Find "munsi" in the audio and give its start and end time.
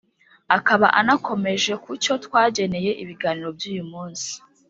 3.91-4.31